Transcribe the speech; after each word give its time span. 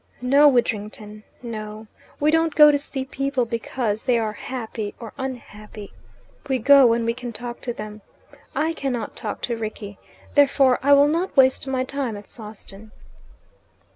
"No, 0.19 0.47
Widdrington; 0.47 1.21
no. 1.43 1.85
We 2.19 2.31
don't 2.31 2.55
go 2.55 2.71
to 2.71 2.79
see 2.79 3.05
people 3.05 3.45
because 3.45 4.05
they 4.05 4.17
are 4.17 4.33
happy 4.33 4.95
or 4.99 5.13
unhappy. 5.15 5.93
We 6.49 6.57
go 6.57 6.87
when 6.87 7.05
we 7.05 7.13
can 7.13 7.31
talk 7.31 7.61
to 7.61 7.71
them. 7.71 8.01
I 8.55 8.73
cannot 8.73 9.15
talk 9.15 9.41
to 9.41 9.55
Rickie, 9.55 9.99
therefore 10.33 10.79
I 10.81 10.93
will 10.93 11.07
not 11.07 11.37
waste 11.37 11.67
my 11.67 11.83
time 11.83 12.17
at 12.17 12.27
Sawston." 12.27 12.89